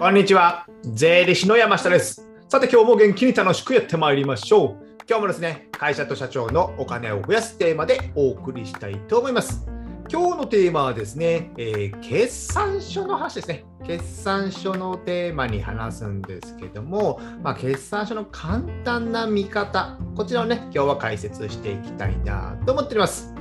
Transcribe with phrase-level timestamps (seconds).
[0.00, 0.64] こんにちは。
[0.82, 2.26] 税理士の山下です。
[2.48, 4.86] さて今日も元気に楽しくやってまいりましょう。
[5.06, 9.66] 今日もですね、会社と社長のお金を増やすテーマでお送りしたいと思います。
[10.10, 13.66] 今日のテーマはですね、えー決算書の話ですね。
[13.86, 23.34] 決算書のテーマに話すんですけども、まあ、決算書の簡単な見方、こちらをね、今日は解説していきたいなと思っております。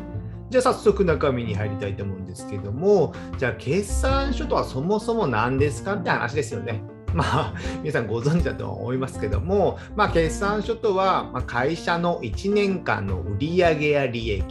[0.49, 6.81] じゃあ早速中身に入りたいと思うんですけども、じゃあ決算書とはそもそも何ですかって話ですよね。
[7.13, 14.43] まあ、皆さんご存知だと思いますけども、まあ、決算書とは、ま、会社の1年間の売上や利益、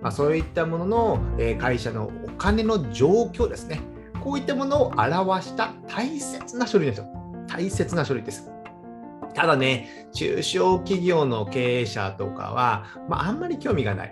[0.00, 3.82] まあ、そういったものの、え会社のお金の状況ですね。
[4.24, 7.06] こういったものを表した大切な書類ですよ。
[7.46, 8.50] 大切な書類です。
[9.36, 14.10] ただね、中小企業の経営者とかは、まあ、あんまり興味がない。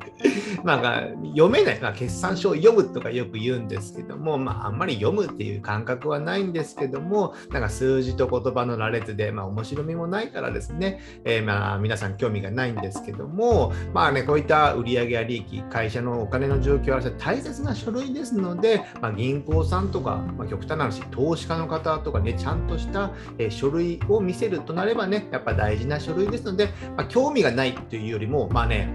[0.64, 1.02] まあ、
[1.34, 23.10] 読めない、まあ、決算書を読むとかよく言うんですけども、まあ、あんまり読むっていう感覚はないんですけども、なんか数字と言葉の羅列で、まあ、面白みもないからですね、えーまあ皆さん興味がないんですけども、まあね、こういった売上や利益、会社のお金の状況を表した大切な書類ですので、まあ、銀行さんとか、まあ、極端な話、投資家の方とかね、ちゃんとした、
[23.50, 28.88] 書類を見せるとなればね、やっぱ大事な書類ですので、まあ、興味がないというよりも、まあね、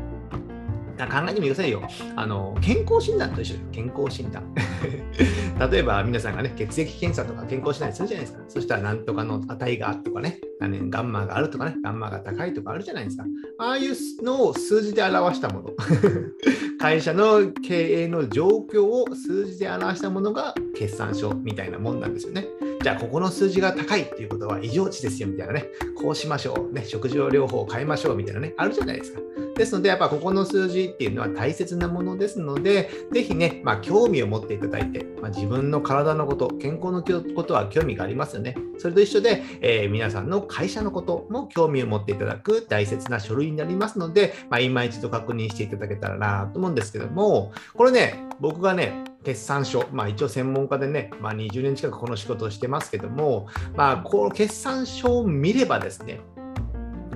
[1.05, 1.83] 考えてみてくださいよ。
[2.15, 3.61] あの健康診断と一緒よ。
[3.71, 4.43] 健康診断。
[5.71, 8.43] 例えば皆さんがね、血液検査とか健康診断するじゃないですか。
[8.47, 13.25] そしたらなんとかの値がとかね、ガンマがあるとかね、ガンマが高いとかあるじゃないですか。
[13.59, 15.71] ああいうのを数字で表したもの。
[16.79, 22.47] 会社の経営の状況を数字で表したものが決算書みたいなもんなんですよね。
[22.81, 29.19] じゃあ、ここの数字が高いっていうことは異常値ですよみたいなね、こうしましょう、ね、食事療法を変えましょうみたいなね、あるじゃないですか。
[29.57, 38.55] ですので、やっぱここの数字っていうのは大切なものですので、ぜひね、まあ、興味を持っていただいて、まあ、自分の体のこと、健康のことは興味がありますよね。
[38.77, 56.21] それと一緒で、えー皆さんの会社のことも興味を持っていただく大切な書類になりますので、まあ、今一度確認していただけたらなと思うんですけども、これね、僕がね、決算書、まあ、一応専門家でね、まあ、20年近くこの仕事をしてますけども、まあ、この決算書を見ればですね、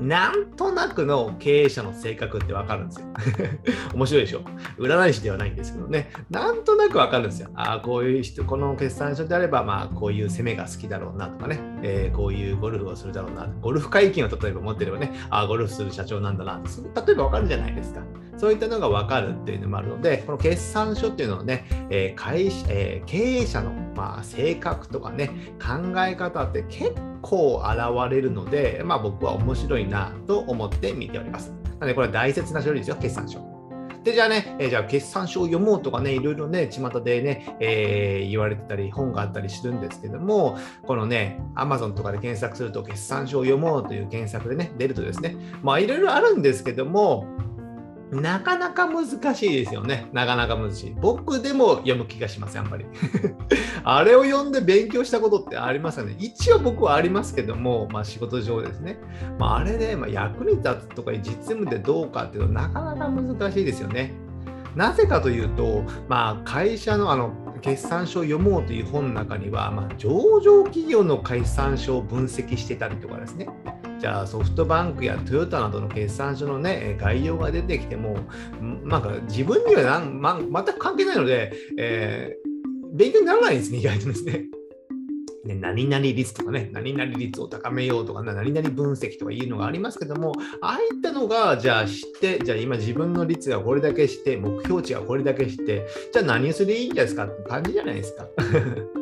[0.01, 3.05] なんとなくの経営者の性格ってわかるんですよ。
[3.93, 4.41] 面白いでしょ？
[4.77, 6.11] 占い師ではないんですけどね。
[6.29, 7.49] なんとなくわかるんですよ。
[7.53, 13.47] ああ、こういう人、この決算書であれば、まあ、こういう攻めが好きだろうなとかね、えーこういうゴルフをするだろうな。
[13.61, 16.59] ゴルフ解禁を例えば持ってればね、ああ、ゴルフする社長なんだな。
[17.05, 18.01] 例えばわかるじゃないですか。
[18.37, 25.27] そういったのがわかるっていうのもあるので、この決算書っていうのはね、えー会社えー経営者の、まあ、性格とかね、
[25.59, 31.51] 考え方って結構現れるので、まあ、僕は面白いなと思って見ております。
[31.79, 33.51] なので、これは大切な書類ですよ、決算書。
[34.03, 47.27] で、じゃあね、えーじゃあ決算書を読もうとかね、いろいろね、巷でね、えー言われてたり、本があったりするんですけども、このね、Amazon とかで検索すると、決算書を読もうという検索でね、出るとですね、まあ、いろいろあるんですけども、
[48.11, 50.09] なかなか難しいですよね。
[50.11, 50.95] なかなか難しい。
[50.99, 52.85] 僕でも読む気がします、やっぱり。
[53.83, 56.15] あれを読んで勉強したことってありますよね。
[56.19, 58.99] 一応僕はありますけども、まあ仕事上ですね。
[59.39, 64.13] まああれで、まあ、役に立つとか実務でどうかっていうのはなかなか難しいですよね。
[64.75, 73.47] なぜかというと、まあ会社のあの、決算書を読もうという本の中には、まあ、上場企業の決算書を分析してたりとかですね、
[74.01, 78.17] じゃあソフトバンクやトヨタなどの決算書のね、概要が出てきても、
[78.83, 82.51] なんか自分にはなん、ま、全く関係ないので、えー
[82.93, 84.45] 勉強にならないですね、意外とですね。
[85.45, 98.27] ね、何々率とかね、何々率を高めようとか、何々分析とかいうのがありますけども、ああいったのが、じゃあ知って、じゃあ今自分の率がこれだけして、目標値がこれだけして、じゃあ何すればいいんですかって感じじゃないですか。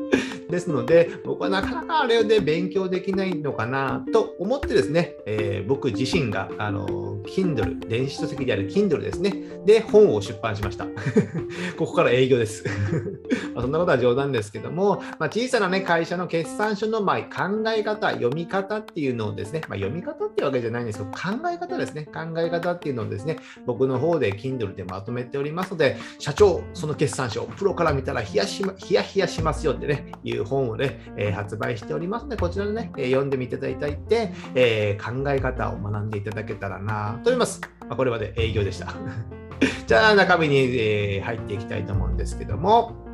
[0.49, 9.33] ですので、僕はなかなかあれで勉強できないのかなと思ってですね、えー僕自身が、あの、Kindle、電子書籍である Kindle ですね、
[9.65, 10.85] で、本を出版しました。
[11.77, 12.65] ここから営業です。
[13.53, 37.61] まそんなことは冗談ですけども、まあ、小さな、ね、会社の決算書のま考え方、読み方っていうのをですね、まあ、読み方っていうわけじゃないんですけど、考え方ですね、考え方っていうのをですね、僕の方で Kindle でまとめておりますので、社長、その決算書、プロから見たらヒヤしまヒヤヒヤしますよってね、いう本をね、えー発売しておりますので、こちらでね、えー読んでみていただいて、えー考え方を学んでいただけたらなと思います。
[37.81, 38.93] まあ、これまで営業でした。
[39.87, 43.08] じゃあ中身に、えー入っていきたいと思うんですけども、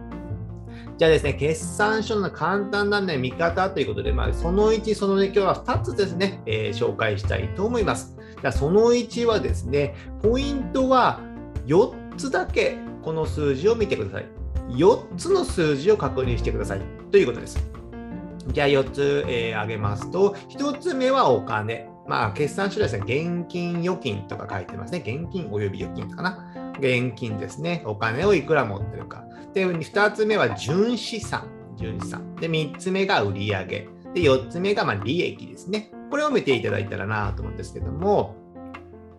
[0.97, 8.15] じゃあですね、決算書の簡単な、ね、見方ということで、まあ、その1、その2、今日は2つですね、えー紹介したいと思います。
[8.41, 11.19] じゃその1はですね、ポイントは
[11.65, 14.25] 4つだけこの数字を見てください。
[14.69, 16.81] 4つの数字を確認してください
[17.11, 17.59] ということです。
[18.53, 21.89] じゃあ4つ、えー、挙げますと、1つ目はお金。
[22.07, 24.99] まあ、決算書ですね、現金預金とか書いてますね。
[24.99, 26.73] 現金および預金かな。
[26.79, 27.83] 現金ですね。
[27.85, 29.25] お金をいくら持ってるか。
[29.55, 31.49] で、2つ目は純資産。
[31.77, 32.35] 純資産。
[32.35, 33.65] で、3つ目が売上。
[33.65, 35.91] で、4つ目がま利益ですね。
[36.11, 38.35] これを見ていただいたらなと思うんですけども、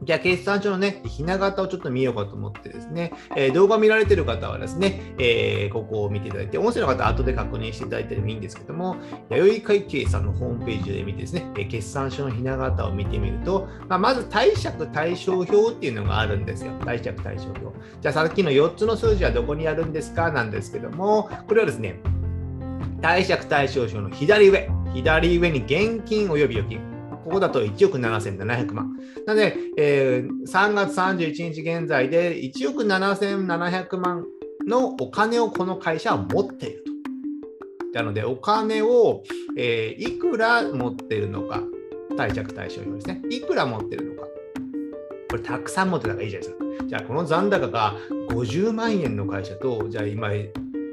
[0.02, 8.96] じゃあ、決算書のね、ひな形をちょっと見ようかと思ってですね、えー、動画見られてる方はですね、えー、ここを見ていただいて、音声の方は後で確認していただいてもいいんですけども、
[9.30, 16.72] 弥生会計さんのホームページで見てですね、え決算書のひな形を見てみると、まあ、まず貸借対照表っていうのがあるんですよ。
[16.84, 17.76] 貸借対照表。
[18.00, 22.00] じゃあ、さっきの4つの数字はどこにあるんですかなんですけども、これはですね、
[23.00, 26.95] 貸借対照表の左上、左上に現金及び預金。
[27.26, 28.96] ここだと1億7700万。
[29.26, 34.24] なので、えー、3月31日現在で1億7700万
[34.66, 36.84] のお金をこの会社は持っている
[37.92, 37.98] と。
[37.98, 39.24] なので、お金を、
[39.58, 41.62] えー、いくら持っているのか、
[42.16, 43.22] 貸借対照表ですね。
[43.28, 44.28] いくら持っているのか。
[45.28, 46.64] これたくさん持ってた方がいいじゃないですか。
[46.86, 47.96] じゃあ、この残高が
[48.30, 50.28] 50万円の会社と、じゃあ今、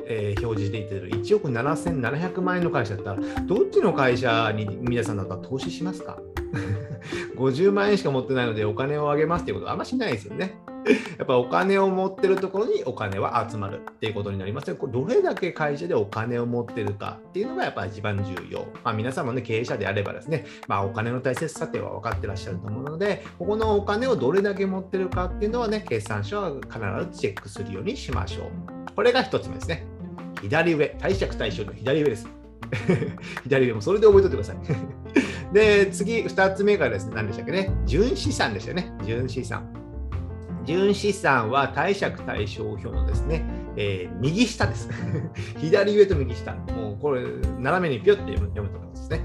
[0.07, 6.19] えー、表示でいてる1億7700万円の会社だったら、どっちの会社に皆さんだったら投資しますか
[7.35, 10.55] ?50 万円しか持ってないのでお金をあげますっていうことはあんましないですよね。
[11.17, 14.73] やっぱお金を持ってるところにお金は集まるっていうことになります。
[14.75, 18.65] これどれだけ会社でお金を持ってるかっていうのがやっぱ一番重要。
[18.83, 26.79] まあ、皆さんもね、経営者であればですね、まあ、お金の大切さっては分かってらっしゃると思うので、ここのお金をどれだけ持ってるかっていうのはね、決算書は必
[27.11, 28.95] ずチェックするようにしましょう。
[28.95, 29.92] これが1つ目ですね。
[30.43, 32.27] 左上、貸借対象の左上です。
[33.43, 34.57] 左上もそれで覚えておいてください。
[35.53, 38.91] で、次、2つ目がですね、何でしたっけね、純資産でしたよね。
[39.05, 39.63] 純資産。
[40.65, 43.45] 純資産は貸借対照表のですね、
[43.75, 44.89] えー、右下です。
[45.59, 46.53] 左上と右下。
[46.53, 47.23] もうこれ、
[47.59, 49.21] 斜めにピュッて読む読むと思いますね。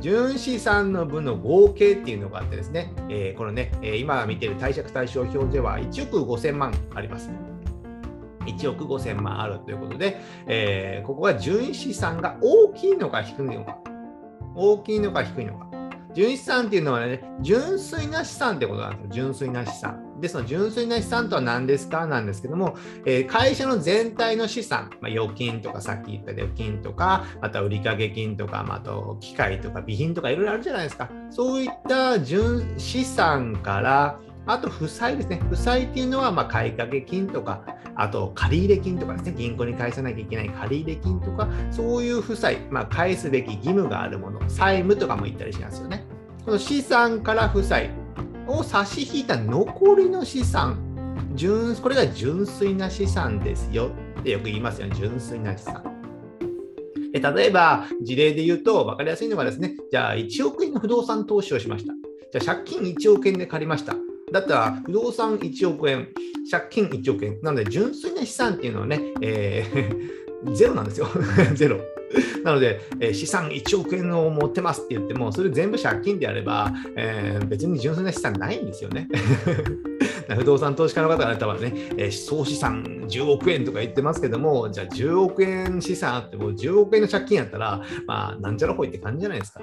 [0.00, 7.30] 純資産の分の合計っていうのがあってですね、えー、このね、えー、今見てる貸借対照表では1億5000万あります。
[8.46, 13.78] 1億5000万あるということで、えー、ここは純資産が大きいのか低いのか、
[14.54, 15.66] 大きいのか低いのか。
[16.14, 19.08] 純資産っていうのはね、純粋な資産ってことなんですよ。
[19.10, 20.20] 純粋な資産。
[20.20, 22.06] で、その純粋な資産とは何ですか？
[22.06, 31.08] なんですけども、えー、会社の全体の資産、まあ、預金とか、さっき言った預金とか、また売掛金とか、まあ、あと機械とか備品とかいろいろあるじゃないですか。
[31.30, 35.40] そういった純資産から、あと、負債ですね。
[35.48, 37.62] 負債っていうのは、まあ、買掛金とか、
[37.94, 39.34] あと、借入金とかですね。
[39.36, 46.04] 銀行に返さなきゃいけない借入金とか、そういう負債、まあ、返すべき義務があるもの、債務とかも言ったりしますよね。
[46.44, 47.90] この資産から負債
[48.46, 50.78] を差し引いた残りの資産、
[51.34, 53.90] 純これが純粋な資産ですよ
[54.20, 54.94] ってよく言いますよね。
[54.96, 55.82] 純粋な資産。
[57.12, 61.92] 例えば、事例で言うと、分かりやすいのがですね、じゃあ1億円の不動産投資をしました。
[62.32, 63.94] じゃあ借金1億円で借りました。
[64.32, 66.08] だったら、不動産1億円、
[66.50, 67.38] 借金1億円。
[67.42, 71.08] なので、純粋な資産っていうのはね、えー、 ゼロなんですよ。
[71.54, 71.80] ゼロ。
[72.44, 79.08] なので、えー、資産1億円を持ってますって言っても、それ全部借金であれば、えー、別に純粋な資産ないんですよね。
[80.28, 89.60] 不動産投資家の方々はね、えー、総資産10億円とか言ってますけども、じゃあ10億円資産あっても10億円の借金やったら、まあ、なんじゃらほいって感じじゃないですか。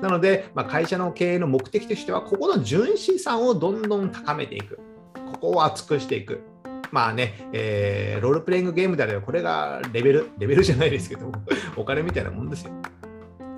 [0.00, 4.78] なので、まあ、会社の経営の目的としては、ここの純資産をどんどん高めていく。
[5.40, 6.42] こを厚くしていく。
[6.90, 11.30] まあね、えー、ロールプレイングゲームであれば、これがレベル、レベルじゃないですけど、
[11.76, 12.72] お金みたいなもんですよ。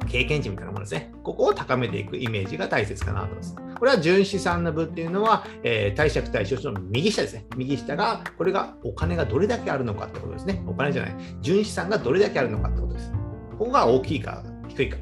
[0.07, 1.11] 経験値みたいなものですね。
[1.23, 3.57] ここを高めていくイメージが大切かなと思います。
[3.79, 7.47] これは純資産の部っていうのは、えー、貸借対象書の右下ですね。
[7.57, 10.63] 右下が、これがお金がどれだけあるのかってことですね。
[10.67, 11.17] お金じゃない。
[11.41, 13.11] 純資産がどれだけあるのかってことです。
[13.59, 14.99] ここが大きいか低いか。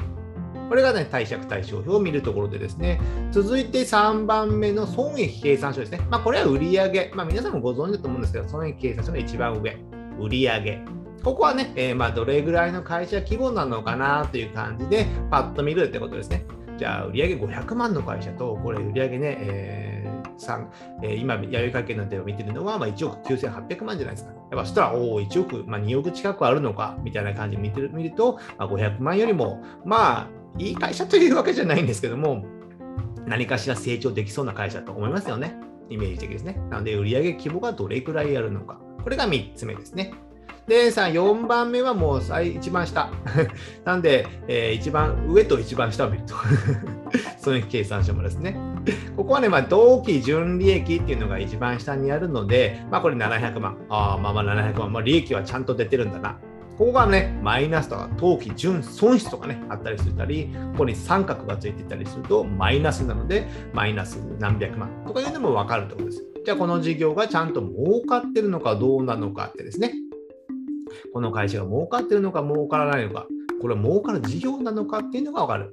[0.71, 3.01] これがね、貸借対照表を見るところでですね、
[3.33, 6.01] 続いて3番目の損益計算書ですね。
[6.09, 7.11] まあ、これは売上。
[7.13, 9.77] まあ、皆さんもご存知だと思うんですけど、損益計算書の一番上、
[10.21, 10.81] 売上。
[11.25, 16.45] ここはね、えー、まあどれぐらいの会社規模なのかなという感じで、パッと見るってことですね。
[16.79, 20.71] じゃあ、売上500万の会社と、これ売上ね、えー
[21.03, 24.31] えー、今、弥生会計なんてを見てるのは、まあ、1億9800万じゃないですか。
[24.31, 32.45] やっぱそしたら、おお、1億、まあ、2億近くあるのか、みたいな感じで見てる見ると、まあ、500万よりも、まあ、いい会社というわけじゃないんですけども、
[33.27, 35.57] 何かしら成長できそうな会社と思いますよね。
[35.89, 36.61] イメージ的ですね。
[36.71, 38.81] なので、売上規模がどれくらいあるのか。
[39.03, 40.13] これが3つ目ですね。
[40.67, 43.11] で、さ、4番目はもう最一番下。
[43.85, 46.35] なんで、えー、一番上と一番下を見ると。
[47.39, 48.57] 損益計算書もですね。
[49.17, 53.79] ここはね、まあ、同期純利益っていうのが一番下にあるので、まあ、これ700万。
[53.89, 54.93] ああ、まあまあ700万。
[54.93, 56.39] まあ、利益はちゃんと出てるんだな。
[56.81, 66.25] ここがね、マイナスとか、当期純損失とかね、あったりすたり、ここに三角がついてたりすると、マイナスなので、マイナス何百万とかいうのも分かるところです。
[66.43, 69.93] じゃあ、この事業がちゃんと儲かってるのかどうなのかってですね、
[71.13, 73.27] この会社が儲かってるのか儲からないのか、
[73.61, 75.73] これは儲かる事業なのかっていうのが分かる。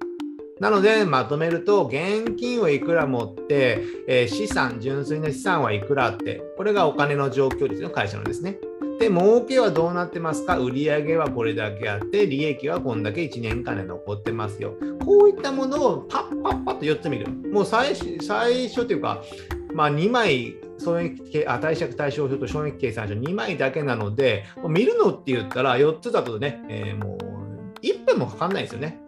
[0.60, 8.60] なので、まとめると、現金をいくら持って、えー、資産、純粋な資産はいくらあって、これがお金の状況率の会社のですね。
[9.00, 10.58] で、儲けはどうなってますか？
[10.58, 14.74] 売上はこれだけあって、利益はこんだけ1年間で残ってますよ。
[15.06, 17.28] こういったものをパッパッパッと4つ見る。
[17.52, 19.22] もう最最初というか、
[19.74, 29.00] まあ、2枚、損益あ貸借対照表と損益計算書2枚だけなので、見るのって言ったら4つだとね、えー、もう1分もかかんないですよね。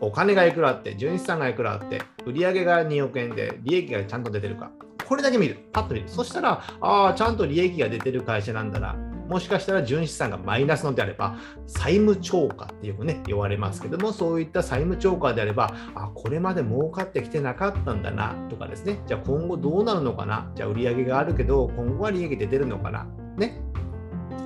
[0.00, 4.70] お金がいくらあって、純資産がいくらあって、売上が2億円で、利益がちゃんと出てるか。
[5.08, 5.56] これだけ見る。
[5.72, 6.08] パッと見る。
[6.08, 8.94] そしたら、ああ、ちゃんと利益が出てる会社なんだな。
[9.28, 23.06] もしかしたら純資産がマイナスのであれば、債務超過ってよくね、言われますけども、そういった債務超過であれば、あ、これまで儲かってきてなかったんだなとかですね、じゃあ今後どうなるのかな、じゃあ売上があるけど、今後は利益出てるのかな、
[23.36, 23.60] ね。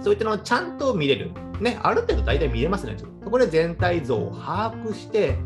[0.03, 1.31] そういったのをちゃんと見れる。
[1.61, 2.97] ね、ある程度大体見れますね。
[2.99, 5.37] そこで全体像を把握して、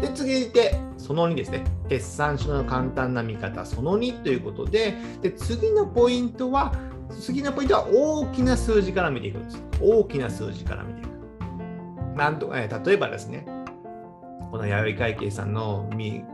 [0.00, 1.64] で、次て、その2ですね。
[1.88, 6.72] 決算書の簡単な見方、その2ということで、で次のポイントは、
[7.10, 9.62] 次のポイントは大きな数字から見ていくんです。
[9.80, 12.16] 大きな数字から見ていく。
[12.16, 13.46] なんと、え例えばですね、
[14.50, 15.88] この弥生会計さんの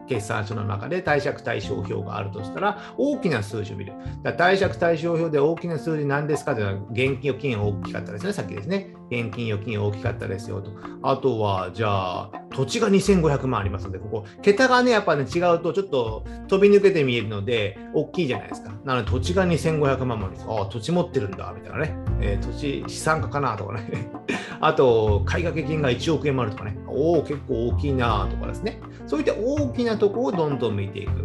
[0.09, 3.93] 決算書の中で貸借対照表があるとしたら、大きな数字を見る。
[4.37, 8.98] 貸借対照表で大きな数字何ですかというのは、現金預金大きかったですね、さっきですね。
[9.11, 10.71] 現金預金大きかったですよと。
[11.03, 18.73] あとは、じゃあ、土地が2500万ありますので、ここ、桁がね、やっぱね、違うとちょっと飛び抜けて見えるので、大きいじゃないですか。
[18.85, 20.47] なので、土地が2500万もあります。
[20.49, 21.97] ああ、土地持ってるんだ、みたいなね。
[22.21, 24.11] えー、土地資産家かなとかね。
[24.61, 26.77] あと、買掛金が1億円もあるとかね。
[26.87, 28.81] おお、結構大きいなとかですね。
[29.07, 31.25] そういった大きなとこをどんどん見ていく。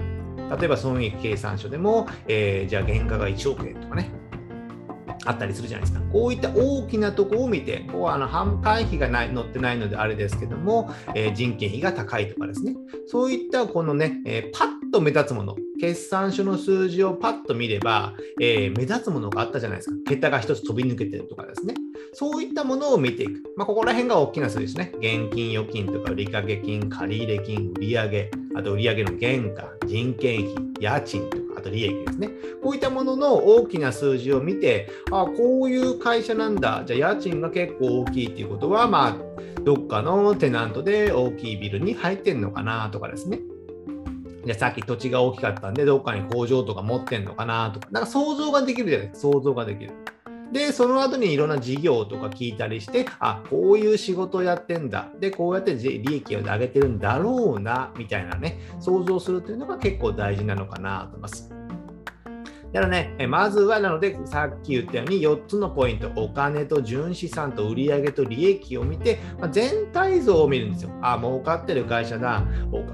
[0.57, 4.22] 例えば、損益計算書でも、えー、じゃあ原価が1億円とかね。
[5.25, 6.03] あったりするじゃないですか。
[6.11, 12.75] こういった大きなとこを見て、ここはあの販管費がない載ってないのであれですけども、えー、人件費が高いとかですね、
[13.07, 19.95] そういったこのね、えー、パッと目立つもの、決算書の数字をパッと見れば、えー、目立つものがあったじゃないですか。
[20.07, 21.73] 桁が一つ飛び抜けてるとかですね。
[22.13, 23.41] そういったものを見ていく。
[23.57, 24.91] まあ、ここら辺が大きな数字ですね。
[24.95, 31.42] 現金預金とか売掛金、借入金、売上、あと売上の原価、人件費、家賃とか。
[31.57, 32.29] あと利益ですね。
[32.61, 43.39] こういったものの大きな数字を見て、あこういう会社なんだ、じゃあ家賃が結構大きいっていうことは、まあ、どっかのテナントで大きいビルに入ってんのかなとかですね。
[44.45, 49.91] じゃあさっき土地が大きかったんで、どっかに工場とか持ってんのかなとか、なんか想像ができるじゃないですか、想像ができる。
[50.51, 55.09] で、その後にいろんな事業とか聞いたりして、あ、こういう仕事をやってんだ。
[55.19, 61.49] で、こうやって利益を上げてるんだろうな、みたいなね、想像するというのが結構大事なのかなと思います。
[62.71, 70.89] だからね、まずはなので、さっき言ったように4つのポイント、お金と純資産と売上と利益を見て、まあ、全体像を見るんですよ。
[71.03, 72.43] あ、儲かってる会社だ。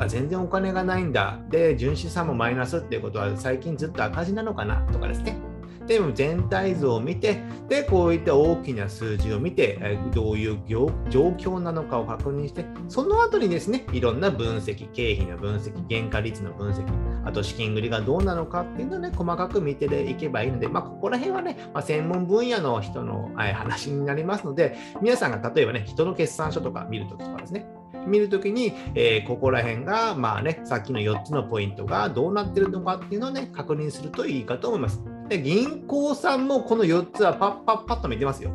[0.07, 1.39] 全然お金がないんだ。
[1.49, 5.48] で、純資産もマイナスっていうことは最近ずっと赤字なのかなとかですね。
[5.89, 16.85] でも全体像を見て、で、こういった大きな数字を見て、どういう状況なのかを確認して、その後にですね、いろんな分析、経費の分析、原価率の分析、
[17.25, 27.65] あと資金繰りがどうなのかっていうのをね、細かく見ていけばいいので、まあ、ここら辺はね、まあ、専門分野の人の話になりますので、皆さんが例えばね、人の決算書とか見るときとかですね、
[28.05, 35.01] 見るときに、えー、ここら辺が、まあね、さっきの4つのポイントがどうなってるのかっていうのをね、確認するといいかと思います。
[35.29, 38.51] で銀行さんもこの4つはパッパッパッと見てますよ。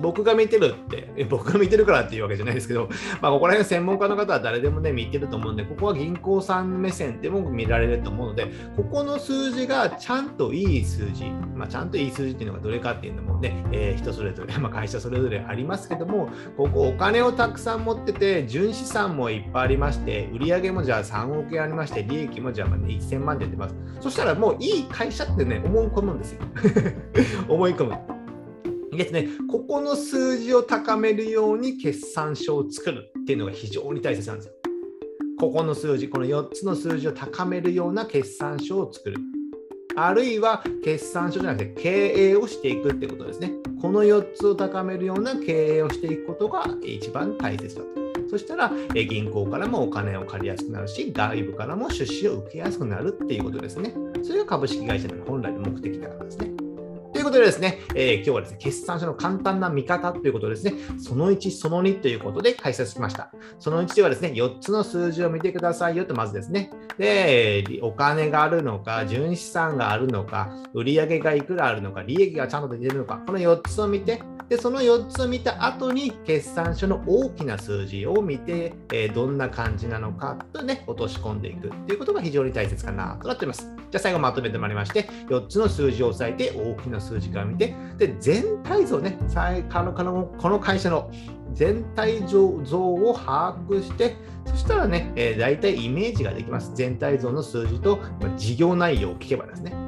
[0.00, 2.88] 僕が見てるって、 僕が見てるからっていうわけじゃないですけど、
[3.20, 23.74] まあ、ここら辺専門家の方は誰でもね、見てると思うんで、ここは銀行さん目線でも見られると思うので、ここの数字がちゃんといい数字、まあ、ちゃんといい数字っていうのがどれかっていうのもね、えー、人それぞれ、 まあ、会社それぞれありますけども、ここお金をたくさん持ってて、純資産もいっぱいありまして、売上もじゃあ3億円ありまして、利益もじゃあ1000万で出ます。
[24.00, 26.40] そしたらもういい会社ってね、思い込むんですよ。
[27.48, 28.15] 思い込む。
[28.92, 34.52] ですね、ここの数字を高めるように決算書を作るっていうのが非常に大切なんですよ。
[35.38, 39.16] ここの数字、この4つの数字を高めるような決算書を作る。
[39.96, 43.52] あるいは決算書じゃなくて経営をしていくってことですね。
[43.80, 47.88] この4つを高めるような経営をしていくことが一番大切だと。
[48.28, 53.94] そしたら銀行からもお金を借りやすくなるし、外部からも出資を受けやすくなるっていうことですね。
[54.22, 56.55] それが株式会社の本来の目的だからですね。
[57.26, 63.32] ことでですね、えー、今日はですね、決算書の簡単な見方ということですね、その1、その2ということで解説しました。
[63.58, 83.62] その1ではですね、4つの数字を見てくださいよと、まずですね、で、お金があるのか、純資産があるのか、売上がいくらあるのか、利益がちゃんと出てるのか、この4つを見て、で、その4つを見た後に、決算書の大きな数字を見て、えー、どんな感じなのかとね、落とし込んでいくということが非常に大切かなとなっています。
[83.90, 89.18] じゃあ最後まとめてまいりまして、4つの数字を押さえて、大きな数字から見て、で、全体像ね、
[90.38, 91.10] この会社の
[91.52, 96.72] 全体像を把握して、そしたらね、えー、大体イメージができます。
[96.74, 97.98] 全体像の数字と、
[98.36, 99.85] 事業内容を聞けばですね。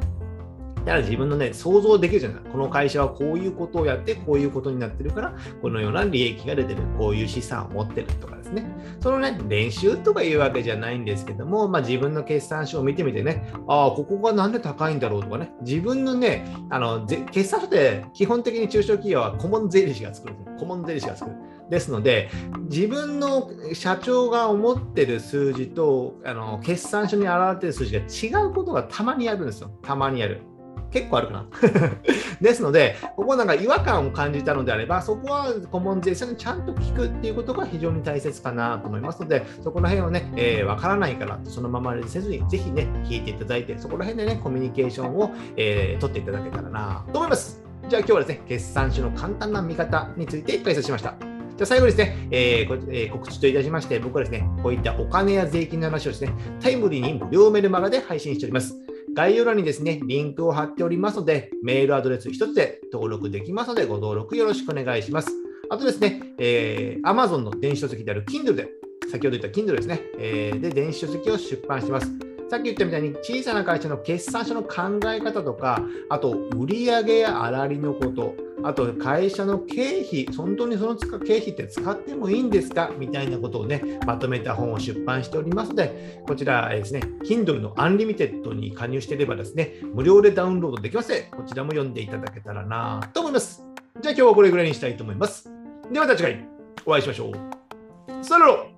[0.80, 8.64] だから自分のね、想像できるじゃないこの会社はこういうことをやって、こういうことになってるから、このような利益が出てる、こういう資産を持ってるとかですね。
[9.00, 21.36] そのね、練習とかいうわけじゃないんですけども、まあ、自分の決算書を見てみてね、ああ、ここがなんで高いんだろうとかね、自分のね、あの決算書って基本的に中小企業は顧問税理士が作るんですよ顧問税理士が作る。
[21.70, 22.30] ですので、
[22.70, 29.70] 自分の社長が思ってる数字とあの決算書に表れてる数字が違うことがたまにあるんですよ。
[29.82, 30.42] たまにある。
[30.90, 31.46] 結構あるかな。
[32.40, 47.62] ですので、ここなんか違和感を感じたのであれば、そこは顧問税制にちゃんと聞くっていうことが非常に大切かなと思いますので、そこら辺をね、えー、わからないからそのままにせずに、ぜひね、聞いていただいて、そこら辺でね、コミュニケーションを、えー、取っていただけたらなと思います。
[47.88, 51.14] じゃあ今日はですね、決算書の簡単な見方について解説しました。
[51.58, 58.76] じゃあ最後ですね、えーえー、告知といたしまして、僕はですね、こういったお金や税金の話をですね、タイムリーに無料メルマガで配信しております。
[59.18, 65.32] 概要欄にですね、リンクを貼っておりますので、メールアドレス1つで登録できますので、ご登録よろしくお願いします。
[65.70, 68.68] あとですね、えー、Amazon の電子書籍である Kindle で、
[69.10, 72.06] 先ほど言った Kindle ですね、えー、で、電子書籍を出版してます。
[72.48, 82.90] さっき言ったみたいに小さな会社の決算書の考え方とか、あと売上や粗利のこと、あと会社の経費、本当にその経費って使ってもいいんですか？
[82.98, 93.62] みたいなことをね、まとめた本を出版しておりますので、こちらですね、Kindle の Unlimited に加入していればですね、無料でダウンロードできますので、こちらも読んでいただけたらなと思います。
[94.00, 95.50] じゃあ今日はこれぐらいにしたいと思います。
[95.92, 96.46] ではまた次回
[96.84, 98.24] お会いしましょう。
[98.24, 98.77] さよなら